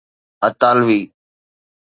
[0.47, 0.99] اطالوي